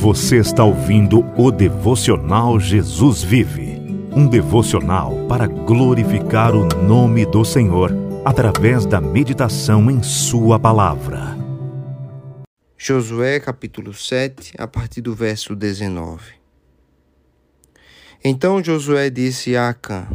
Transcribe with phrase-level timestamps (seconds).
[0.00, 3.78] Você está ouvindo o devocional Jesus Vive
[4.16, 7.92] um devocional para glorificar o nome do Senhor
[8.24, 11.36] através da meditação em Sua palavra.
[12.78, 16.32] Josué capítulo 7, a partir do verso 19.
[18.24, 20.08] Então Josué disse a Acã: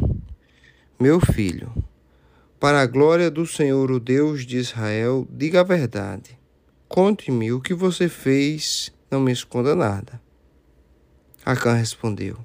[0.99, 1.71] Meu filho,
[2.59, 6.35] para a glória do Senhor, o Deus de Israel, diga a verdade.
[6.89, 10.21] Conte-me o que você fez, não me esconda nada.
[11.45, 12.37] Acã respondeu: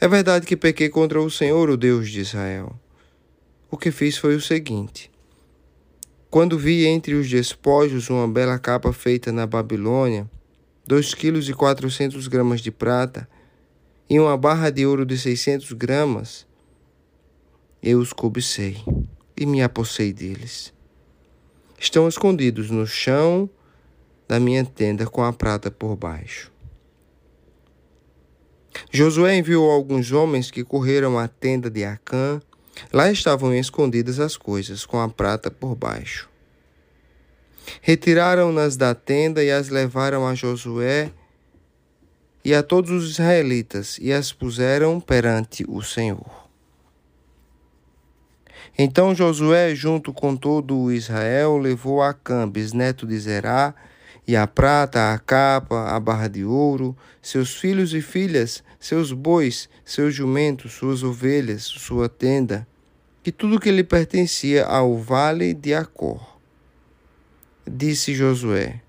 [0.00, 2.74] é verdade que pequei contra o Senhor, o Deus de Israel.
[3.68, 5.10] O que fiz foi o seguinte:
[6.30, 10.30] quando vi entre os despojos uma bela capa feita na Babilônia,
[10.86, 13.28] dois quilos e quatrocentos gramas de prata
[14.08, 16.46] e uma barra de ouro de seiscentos gramas,
[17.82, 18.82] eu os cobicei
[19.36, 20.72] e me apossei deles.
[21.78, 23.50] Estão escondidos no chão
[24.30, 26.52] da minha tenda com a prata por baixo.
[28.88, 32.40] Josué enviou alguns homens que correram à tenda de Acã.
[32.92, 36.30] Lá estavam escondidas as coisas, com a prata por baixo.
[37.82, 41.10] Retiraram-nas da tenda e as levaram a Josué
[42.44, 46.48] e a todos os israelitas e as puseram perante o Senhor.
[48.78, 53.74] Então Josué, junto com todo o Israel, levou a Cambes, neto de Zerá,
[54.30, 59.68] e a prata, a capa, a barra de ouro, seus filhos e filhas, seus bois,
[59.84, 62.64] seus jumentos, suas ovelhas, sua tenda,
[63.26, 66.38] e tudo que lhe pertencia ao vale de Acor.
[67.68, 68.80] Disse Josué: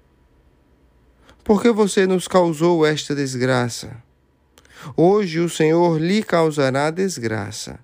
[1.44, 3.98] Por que você nos causou esta desgraça?
[4.96, 7.80] Hoje o Senhor lhe causará desgraça.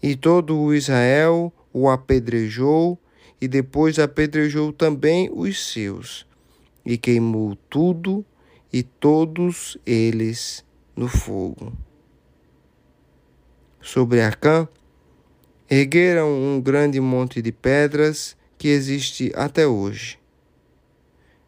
[0.00, 2.96] E todo o Israel o apedrejou
[3.44, 6.26] e depois apedrejou também os seus,
[6.82, 8.24] e queimou tudo
[8.72, 10.64] e todos eles
[10.96, 11.70] no fogo.
[13.82, 14.66] Sobre Acã,
[15.68, 20.18] ergueram um grande monte de pedras que existe até hoje.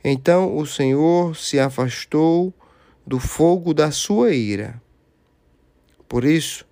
[0.05, 2.53] Então o Senhor se afastou
[3.07, 4.83] do fogo da sua ira.
[6.07, 6.67] Por isso,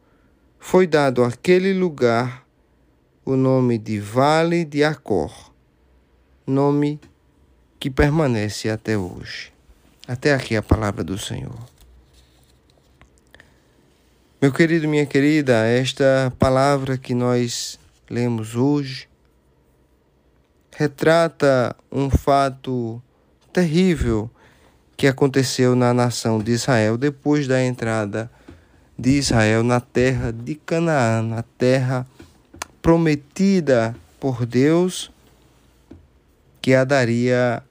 [0.58, 2.43] foi dado àquele lugar
[3.24, 5.50] o nome de Vale de Acor,
[6.46, 7.00] nome
[7.80, 9.50] que permanece até hoje.
[10.06, 11.58] Até aqui a palavra do Senhor.
[14.42, 17.78] Meu querido, minha querida, esta palavra que nós
[18.10, 19.08] lemos hoje
[20.76, 23.00] retrata um fato
[23.54, 24.30] terrível
[24.98, 28.30] que aconteceu na nação de Israel depois da entrada
[28.98, 32.06] de Israel na terra de Canaã, na terra
[32.84, 35.10] prometida por Deus
[36.60, 37.62] que a daria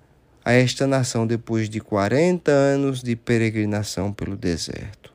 [0.43, 5.13] a esta nação depois de 40 anos de peregrinação pelo deserto.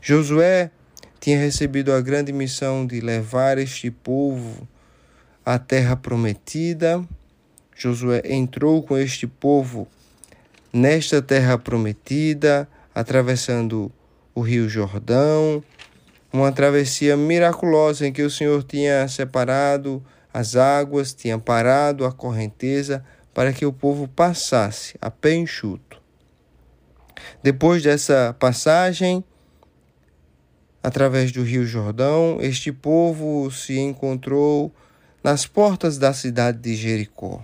[0.00, 0.72] Josué
[1.20, 4.66] tinha recebido a grande missão de levar este povo
[5.46, 7.00] à terra prometida.
[7.76, 9.86] Josué entrou com este povo
[10.72, 13.92] nesta terra prometida, atravessando
[14.34, 15.62] o rio Jordão,
[16.32, 23.04] uma travessia miraculosa em que o Senhor tinha separado as águas, tinha parado a correnteza
[23.34, 26.00] para que o povo passasse a pé enxuto.
[27.42, 29.22] Depois dessa passagem,
[30.82, 34.72] através do Rio Jordão, este povo se encontrou
[35.22, 37.42] nas portas da cidade de Jericó.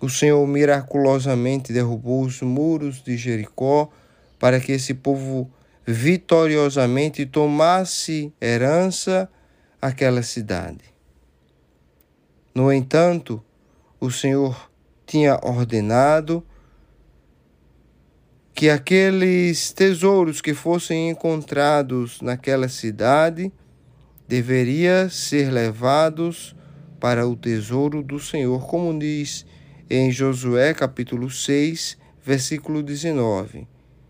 [0.00, 3.90] O Senhor miraculosamente derrubou os muros de Jericó
[4.38, 5.50] para que esse povo
[5.86, 9.30] vitoriosamente tomasse herança
[9.80, 10.84] aquela cidade.
[12.52, 13.42] No entanto,
[14.00, 14.70] o Senhor
[15.06, 16.44] tinha ordenado
[18.52, 23.52] que aqueles tesouros que fossem encontrados naquela cidade
[24.26, 26.56] deveria ser levados
[26.98, 29.46] para o tesouro do Senhor, como diz
[29.88, 33.68] em Josué capítulo 6, versículo 19,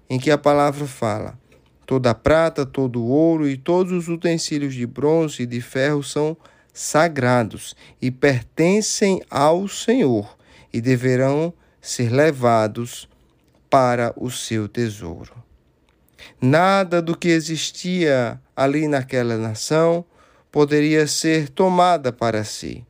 [0.09, 1.39] em que a palavra fala:
[1.87, 6.03] Toda a prata, todo o ouro e todos os utensílios de bronze e de ferro
[6.03, 6.37] são
[6.73, 10.37] sagrados e pertencem ao Senhor
[10.73, 13.09] e deverão ser levados
[13.71, 15.33] para o seu tesouro.
[16.41, 20.05] Nada do que existia ali naquela nação
[20.50, 22.85] poderia ser tomada para si.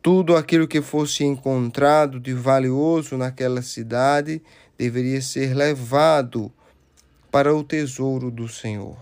[0.00, 4.40] Tudo aquilo que fosse encontrado de valioso naquela cidade
[4.78, 6.52] deveria ser levado
[7.30, 8.98] para o tesouro do Senhor.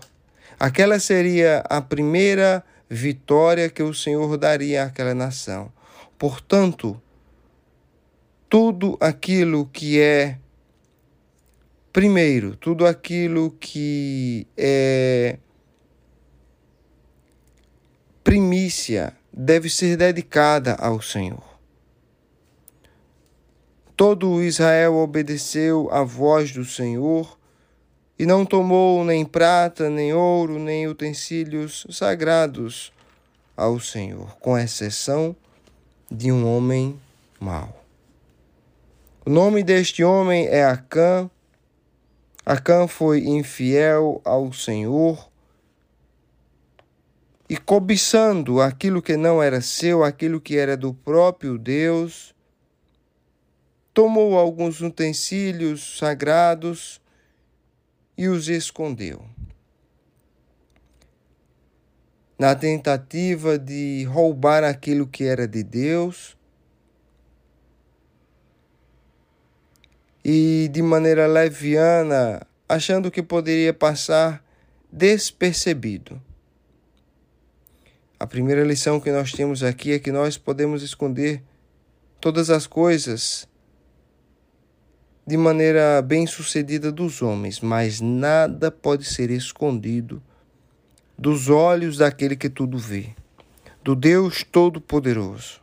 [0.59, 5.71] Aquela seria a primeira vitória que o Senhor daria àquela nação.
[6.17, 7.01] Portanto,
[8.49, 10.37] tudo aquilo que é
[11.93, 15.37] primeiro, tudo aquilo que é
[18.21, 21.43] primícia deve ser dedicada ao Senhor.
[23.95, 27.38] Todo Israel obedeceu à voz do Senhor
[28.19, 32.91] e não tomou nem prata, nem ouro, nem utensílios sagrados
[33.55, 35.33] ao Senhor, com exceção
[36.11, 36.99] de um homem
[37.39, 37.81] mau.
[39.25, 41.31] O nome deste homem é Acã.
[42.45, 45.29] Acã foi infiel ao Senhor
[47.47, 52.35] e cobiçando aquilo que não era seu, aquilo que era do próprio Deus,
[53.93, 56.98] tomou alguns utensílios sagrados
[58.19, 59.25] e os escondeu.
[62.37, 66.37] Na tentativa de roubar aquilo que era de Deus,
[70.21, 74.43] e de maneira leviana, achando que poderia passar
[74.91, 76.21] despercebido.
[78.19, 81.41] A primeira lição que nós temos aqui é que nós podemos esconder
[82.19, 83.47] todas as coisas
[85.29, 90.19] de maneira bem sucedida dos homens, mas nada pode ser escondido
[91.15, 93.11] dos olhos daquele que tudo vê,
[93.83, 95.61] do Deus Todo-Poderoso.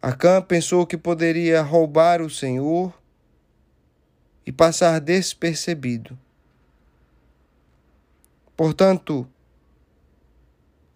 [0.00, 2.90] Acã pensou que poderia roubar o Senhor
[4.46, 6.18] e passar despercebido.
[8.56, 9.28] Portanto,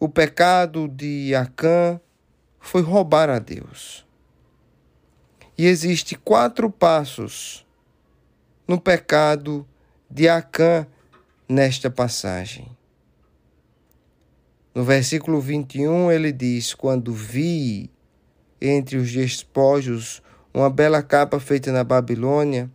[0.00, 2.00] o pecado de Acã
[2.58, 4.03] foi roubar a Deus.
[5.56, 7.64] E existe quatro passos
[8.66, 9.66] no pecado
[10.10, 10.86] de Acã
[11.48, 12.68] nesta passagem.
[14.74, 17.88] No versículo 21 ele diz: Quando vi
[18.60, 20.20] entre os despojos
[20.52, 22.68] uma bela capa feita na Babilônia,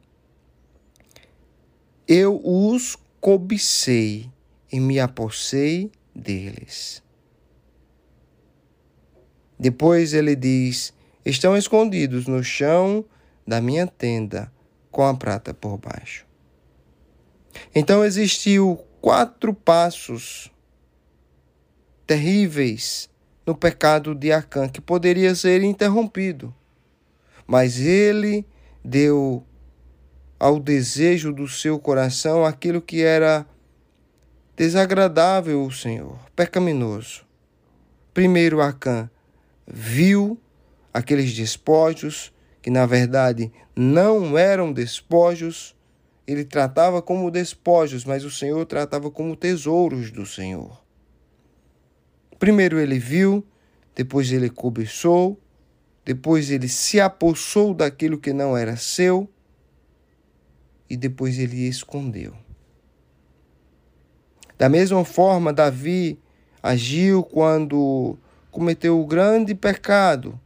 [2.07, 4.31] eu os cobicei
[4.71, 7.03] e me apossei deles.
[9.59, 10.93] Depois ele diz:
[11.25, 13.05] estão escondidos no chão
[13.45, 14.51] da minha tenda,
[14.91, 16.25] com a prata por baixo.
[17.73, 20.51] Então existiu quatro passos
[22.05, 23.09] terríveis
[23.45, 26.53] no pecado de Acã que poderia ser interrompido,
[27.45, 28.45] mas ele
[28.83, 29.43] deu
[30.39, 33.45] ao desejo do seu coração aquilo que era
[34.55, 37.25] desagradável ao Senhor, pecaminoso.
[38.13, 39.09] Primeiro Acã
[39.67, 40.39] viu
[40.93, 45.75] aqueles despojos, que na verdade não eram despojos,
[46.27, 50.83] ele tratava como despojos, mas o Senhor tratava como tesouros do Senhor.
[52.37, 53.45] Primeiro ele viu,
[53.95, 55.39] depois ele cobiçou,
[56.05, 59.29] depois ele se apossou daquilo que não era seu
[60.89, 62.33] e depois ele escondeu.
[64.57, 66.19] Da mesma forma, Davi
[66.61, 68.17] agiu quando
[68.51, 70.39] cometeu o grande pecado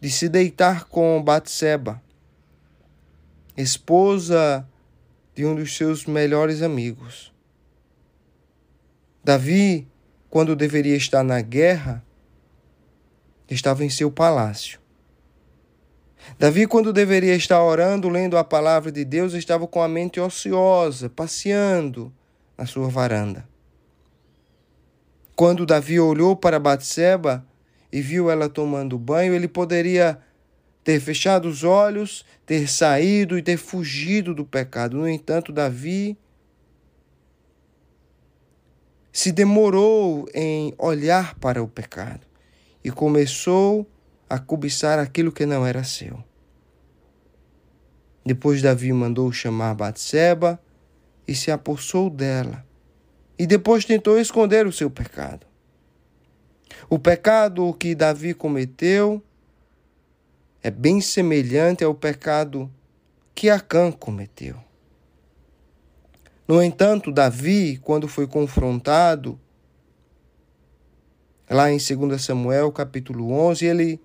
[0.00, 2.02] de se deitar com Batseba,
[3.56, 4.66] esposa
[5.34, 7.32] de um dos seus melhores amigos.
[9.22, 9.86] Davi,
[10.30, 12.02] quando deveria estar na guerra,
[13.48, 14.80] estava em seu palácio.
[16.38, 21.10] Davi, quando deveria estar orando, lendo a palavra de Deus, estava com a mente ociosa,
[21.10, 22.12] passeando
[22.56, 23.46] na sua varanda.
[25.34, 27.44] Quando Davi olhou para Batseba,
[27.92, 30.20] e viu ela tomando banho, ele poderia
[30.84, 34.96] ter fechado os olhos, ter saído e ter fugido do pecado.
[34.96, 36.16] No entanto, Davi
[39.12, 42.26] se demorou em olhar para o pecado
[42.82, 43.86] e começou
[44.28, 46.22] a cobiçar aquilo que não era seu.
[48.24, 50.60] Depois Davi mandou chamar Batseba
[51.26, 52.64] e se apossou dela.
[53.38, 55.49] E depois tentou esconder o seu pecado.
[56.92, 59.22] O pecado que Davi cometeu
[60.60, 62.68] é bem semelhante ao pecado
[63.32, 64.56] que Acã cometeu.
[66.48, 69.38] No entanto, Davi, quando foi confrontado,
[71.48, 74.00] lá em 2 Samuel, capítulo 11, ele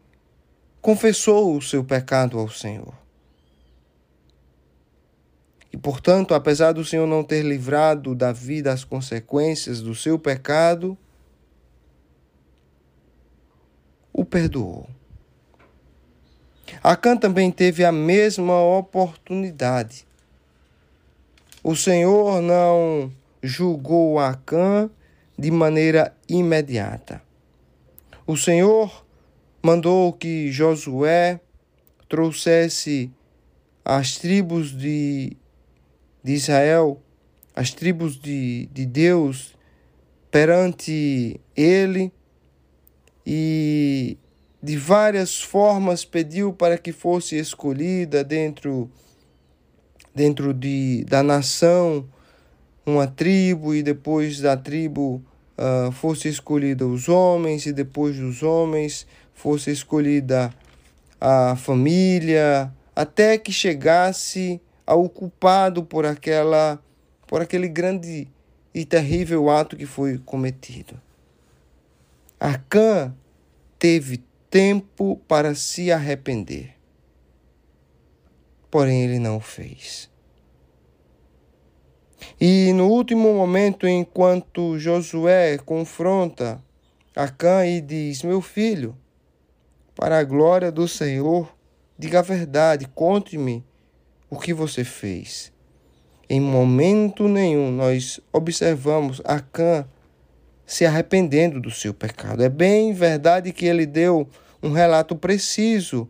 [0.79, 2.93] confessou o seu pecado ao Senhor.
[5.73, 10.95] E, portanto, apesar do Senhor não ter livrado Davi das consequências do seu pecado,
[14.17, 14.87] o perdoou.
[16.81, 20.07] Acã também teve a mesma oportunidade.
[21.61, 23.11] O Senhor não
[23.43, 24.89] julgou Acã
[25.37, 27.21] de maneira imediata.
[28.25, 29.05] O Senhor
[29.61, 31.41] mandou que Josué
[32.07, 33.11] trouxesse
[33.83, 35.35] as tribos de,
[36.23, 37.01] de Israel,
[37.53, 39.57] as tribos de, de Deus,
[40.31, 42.13] perante ele
[43.25, 44.17] e
[44.61, 48.89] de várias formas pediu para que fosse escolhida dentro
[50.13, 52.07] dentro de, da nação
[52.85, 55.21] uma tribo e depois da tribo
[55.57, 60.53] uh, fosse escolhida os homens e depois dos homens fosse escolhida
[61.19, 66.79] a família até que chegasse ao culpado por aquela
[67.27, 68.27] por aquele grande
[68.73, 70.99] e terrível ato que foi cometido.
[72.39, 73.15] Acã
[73.79, 76.75] teve tempo para se arrepender.
[78.69, 80.09] Porém, ele não o fez.
[82.39, 86.61] E no último momento, enquanto Josué confronta
[87.15, 88.97] Acã e diz: Meu filho,
[89.95, 91.55] para a glória do Senhor,
[91.97, 93.63] diga a verdade, conte-me
[94.29, 95.53] o que você fez.
[96.29, 99.87] Em momento nenhum nós observamos Acã
[100.65, 102.43] se arrependendo do seu pecado.
[102.43, 104.27] É bem verdade que ele deu
[104.61, 106.09] um relato preciso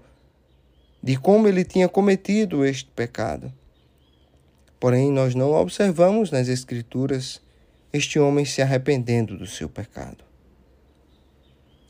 [1.03, 3.51] de como ele tinha cometido este pecado.
[4.79, 7.41] Porém, nós não observamos nas Escrituras
[7.91, 10.24] este homem se arrependendo do seu pecado.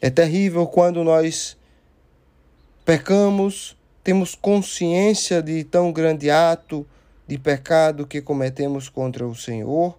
[0.01, 1.57] É terrível quando nós
[2.83, 6.85] pecamos, temos consciência de tão grande ato
[7.27, 9.97] de pecado que cometemos contra o Senhor,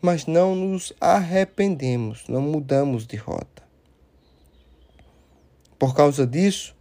[0.00, 3.62] mas não nos arrependemos, não mudamos de rota.
[5.78, 6.76] Por causa disso,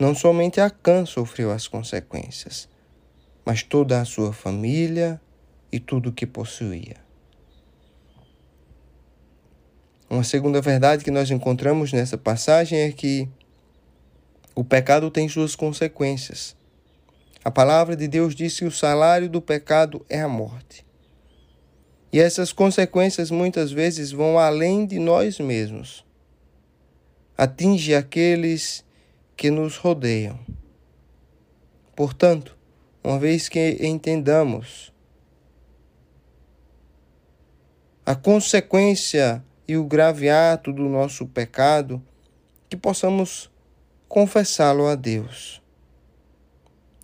[0.00, 2.68] não somente Acã sofreu as consequências,
[3.44, 5.20] mas toda a sua família
[5.70, 6.96] e tudo o que possuía.
[10.08, 13.28] Uma segunda verdade que nós encontramos nessa passagem é que
[14.54, 16.56] o pecado tem suas consequências.
[17.44, 20.84] A palavra de Deus diz que o salário do pecado é a morte.
[22.14, 26.06] E essas consequências muitas vezes vão além de nós mesmos.
[27.36, 28.84] Atinge aqueles
[29.36, 30.38] que nos rodeiam.
[31.96, 32.56] Portanto,
[33.02, 34.92] uma vez que entendamos
[38.06, 42.00] a consequência e o grave ato do nosso pecado,
[42.70, 43.50] que possamos
[44.06, 45.60] confessá-lo a Deus.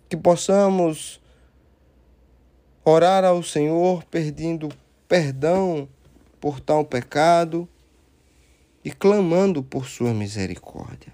[0.07, 1.19] Que possamos
[2.85, 4.69] orar ao Senhor pedindo
[5.11, 5.89] perdão
[6.39, 7.67] por tal pecado
[8.81, 11.13] e clamando por sua misericórdia.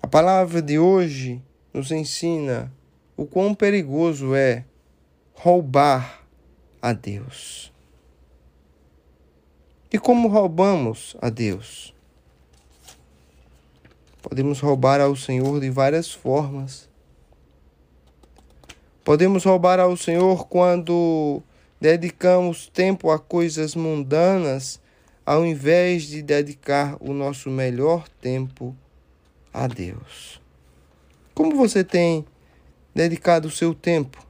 [0.00, 2.72] A palavra de hoje nos ensina
[3.14, 4.64] o quão perigoso é
[5.34, 6.26] roubar
[6.80, 7.70] a Deus.
[9.92, 11.94] E como roubamos a Deus?
[14.22, 16.87] Podemos roubar ao Senhor de várias formas.
[19.08, 21.42] Podemos roubar ao Senhor quando
[21.80, 24.78] dedicamos tempo a coisas mundanas,
[25.24, 28.76] ao invés de dedicar o nosso melhor tempo
[29.50, 30.42] a Deus.
[31.32, 32.22] Como você tem
[32.94, 34.22] dedicado o seu tempo?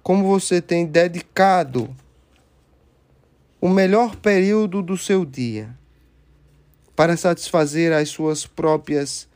[0.00, 1.92] Como você tem dedicado
[3.60, 5.76] o melhor período do seu dia
[6.94, 9.27] para satisfazer as suas próprias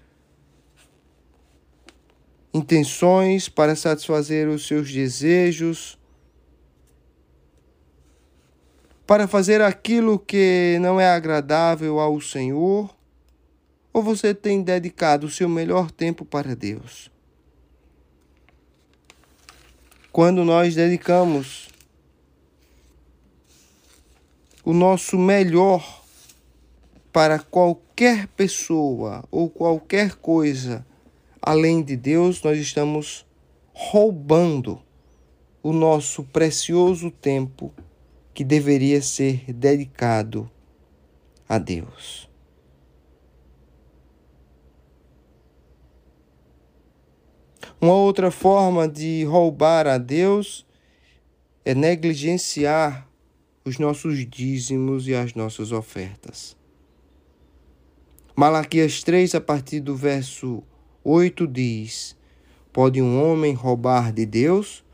[2.52, 5.99] intenções, para satisfazer os seus desejos,
[9.06, 12.94] para fazer aquilo que não é agradável ao Senhor
[13.92, 17.11] ou você tem dedicado o seu melhor tempo para Deus?
[20.11, 21.68] Quando nós dedicamos
[24.64, 26.02] o nosso melhor
[27.12, 30.87] para qualquer pessoa ou qualquer coisa
[31.42, 33.26] além de Deus, nós estamos
[33.72, 34.80] roubando
[35.62, 37.72] o nosso precioso tempo
[38.32, 40.50] que deveria ser dedicado
[41.49, 42.30] a Deus.
[47.80, 50.64] Uma outra forma de roubar a Deus
[51.64, 53.08] é negligenciar
[53.64, 56.56] os nossos dízimos e as nossas ofertas.
[58.37, 60.62] Malaquias 3, a partir do verso
[61.04, 62.16] 8, diz:
[62.73, 64.85] Pode um homem roubar de Deus?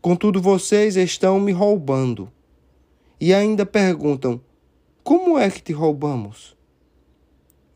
[0.00, 2.30] Contudo, vocês estão me roubando.
[3.20, 4.40] E ainda perguntam:
[5.04, 6.56] Como é que te roubamos?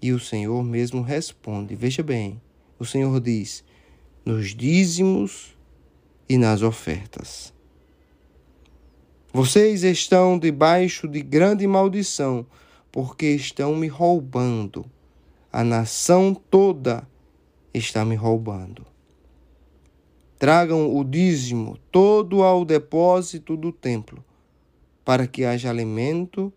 [0.02, 2.40] E o Senhor mesmo responde: Veja bem,
[2.78, 3.64] o Senhor diz:
[4.24, 5.56] nos dízimos
[6.28, 7.54] e nas ofertas.
[9.32, 12.44] Vocês estão debaixo de grande maldição,
[12.90, 14.84] porque estão me roubando.
[15.52, 17.06] A nação toda
[17.78, 18.86] está me roubando.
[20.38, 24.24] Tragam o dízimo todo ao depósito do templo,
[25.04, 26.52] para que haja alimento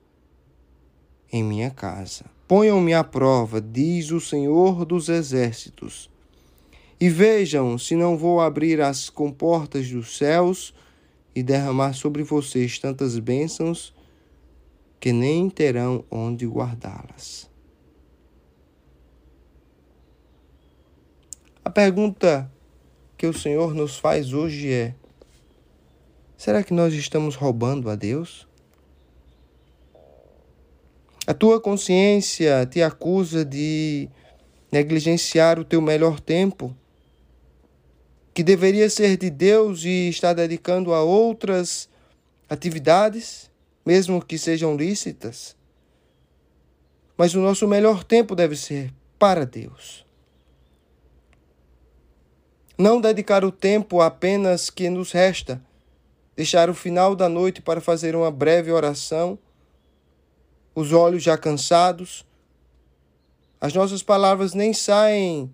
[1.31, 2.25] em minha casa.
[2.47, 6.09] Ponham-me à prova, diz o Senhor dos Exércitos,
[6.99, 10.73] e vejam se não vou abrir as comportas dos céus
[11.35, 13.93] e derramar sobre vocês tantas bênçãos
[14.99, 17.49] que nem terão onde guardá-las.
[21.69, 22.51] A pergunta
[23.15, 24.95] que o Senhor nos faz hoje é:
[26.35, 28.47] será que nós estamos roubando a Deus?
[31.27, 34.09] A tua consciência te acusa de
[34.71, 36.75] negligenciar o teu melhor tempo,
[38.33, 41.88] que deveria ser de Deus e está dedicando a outras
[42.49, 43.51] atividades,
[43.85, 45.55] mesmo que sejam lícitas.
[47.15, 50.09] Mas o nosso melhor tempo deve ser para Deus.
[52.79, 55.62] Não dedicar o tempo apenas que nos resta,
[56.33, 59.38] deixar o final da noite para fazer uma breve oração,
[60.74, 62.25] os olhos já cansados,
[63.59, 65.53] as nossas palavras nem saem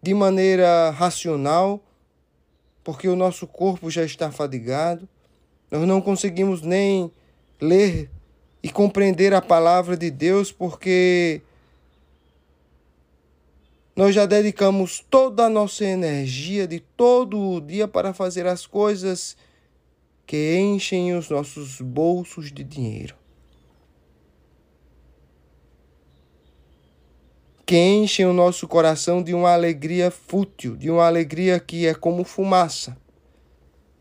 [0.00, 1.82] de maneira racional,
[2.84, 5.08] porque o nosso corpo já está fadigado,
[5.68, 7.10] nós não conseguimos nem
[7.60, 8.08] ler
[8.62, 11.42] e compreender a palavra de Deus, porque
[13.94, 19.36] nós já dedicamos toda a nossa energia de todo o dia para fazer as coisas
[20.26, 23.14] que enchem os nossos bolsos de dinheiro.
[27.66, 32.24] Que enchem o nosso coração de uma alegria fútil, de uma alegria que é como
[32.24, 32.96] fumaça,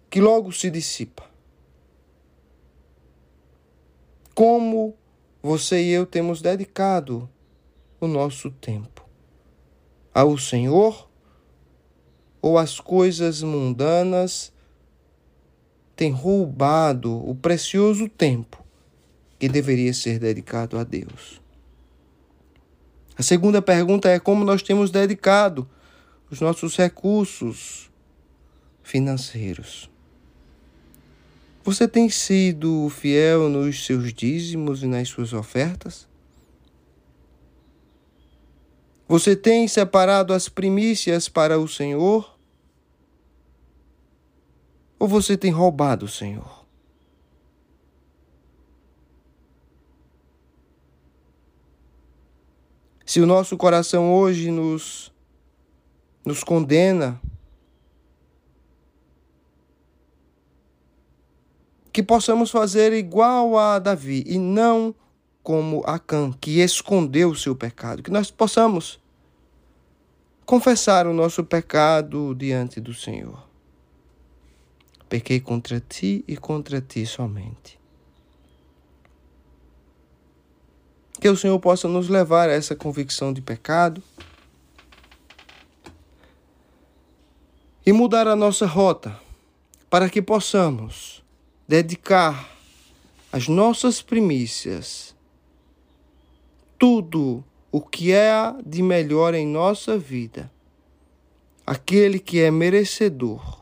[0.09, 1.29] que logo se dissipa.
[4.33, 4.95] Como
[5.43, 7.29] você e eu temos dedicado
[7.99, 9.00] o nosso tempo
[10.13, 11.09] ao Senhor
[12.41, 14.51] ou as coisas mundanas
[15.95, 18.63] têm roubado o precioso tempo
[19.37, 21.41] que deveria ser dedicado a Deus?
[23.17, 25.69] A segunda pergunta é como nós temos dedicado
[26.31, 27.91] os nossos recursos
[28.81, 29.91] financeiros.
[31.63, 36.07] Você tem sido fiel nos seus dízimos e nas suas ofertas?
[39.11, 42.39] Você tem separado as primícias para o Senhor?
[44.97, 46.65] Ou você tem roubado o Senhor?
[53.05, 55.11] Se o nosso coração hoje nos,
[56.23, 57.19] nos condena,
[61.91, 64.95] que possamos fazer igual a Davi e não
[65.43, 69.00] como Acã, que escondeu o seu pecado, que nós possamos
[70.51, 73.41] confessar o nosso pecado diante do Senhor.
[75.07, 77.79] Pequei contra ti e contra ti somente.
[81.21, 84.03] Que o Senhor possa nos levar a essa convicção de pecado
[87.85, 89.17] e mudar a nossa rota
[89.89, 91.23] para que possamos
[91.65, 92.57] dedicar
[93.31, 95.15] as nossas primícias,
[96.77, 98.31] tudo o que é
[98.65, 100.51] de melhor em nossa vida,
[101.65, 103.61] aquele que é merecedor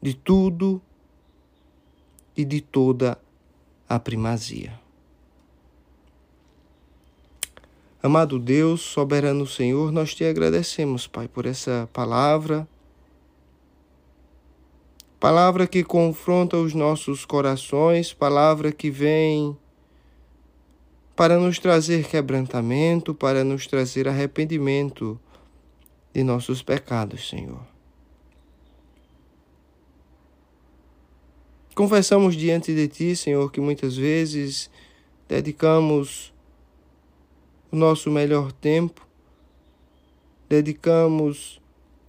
[0.00, 0.80] de tudo
[2.34, 3.18] e de toda
[3.86, 4.80] a primazia.
[8.02, 12.66] Amado Deus, soberano Senhor, nós te agradecemos, Pai, por essa palavra
[15.20, 19.54] palavra que confronta os nossos corações, palavra que vem
[21.14, 25.20] para nos trazer quebrantamento, para nos trazer arrependimento
[26.14, 27.60] de nossos pecados, Senhor.
[31.74, 34.70] Confessamos diante de Ti, Senhor, que muitas vezes
[35.28, 36.32] dedicamos
[37.70, 39.06] o nosso melhor tempo,
[40.48, 41.60] dedicamos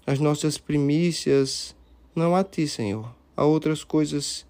[0.08, 1.76] as nossas primícias,
[2.15, 4.45] não a ti, Senhor, a outras coisas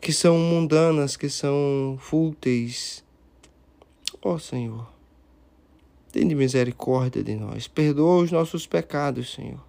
[0.00, 3.04] que são mundanas, que são fúteis.
[4.22, 4.86] Ó oh, Senhor,
[6.12, 9.60] de misericórdia de nós, perdoa os nossos pecados, Senhor.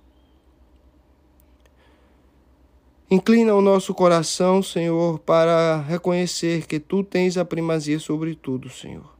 [3.09, 9.13] Inclina o nosso coração, Senhor, para reconhecer que Tu tens a primazia sobre tudo, Senhor.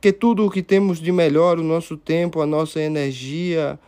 [0.00, 3.78] Que tudo o que temos de melhor, o nosso tempo, a nossa energia,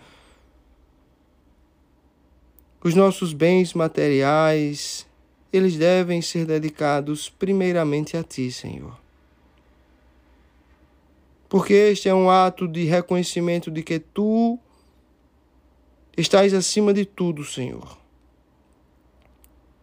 [2.84, 5.06] Os nossos bens materiais,
[5.50, 9.00] eles devem ser dedicados primeiramente a Ti, Senhor.
[11.48, 14.58] Porque este é um ato de reconhecimento de que Tu
[16.14, 17.96] estás acima de tudo, Senhor.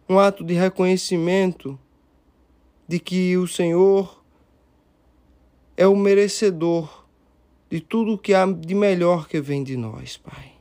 [0.08, 1.76] Um ato de reconhecimento
[2.86, 4.22] de que o Senhor
[5.76, 7.04] é o merecedor
[7.68, 10.51] de tudo que há de melhor que vem de nós, Pai.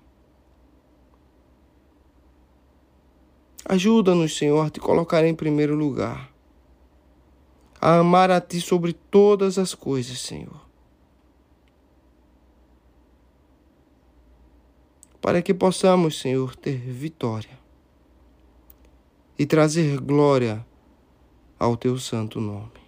[3.66, 6.32] Ajuda-nos, Senhor, a te colocar em primeiro lugar,
[7.80, 10.60] a amar a Ti sobre todas as coisas, Senhor.
[15.22, 17.60] Para que possamos, Senhor, ter vitória
[19.38, 20.66] e trazer glória
[21.60, 22.82] ao Teu santo nome.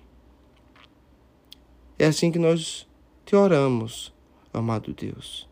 [1.99, 2.87] É assim que nós
[3.23, 4.11] te oramos,
[4.51, 5.47] amado Deus,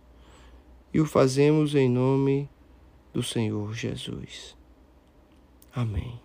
[0.92, 2.50] e o fazemos em nome
[3.14, 4.60] do Senhor Jesus.
[5.76, 6.20] Amém.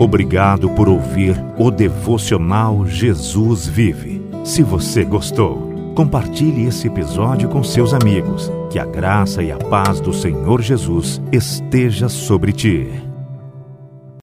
[0.00, 4.22] Obrigado por ouvir o devocional Jesus Vive.
[4.44, 8.50] Se você gostou, compartilhe esse episódio com seus amigos.
[8.70, 13.09] Que a graça e a paz do Senhor Jesus esteja sobre ti.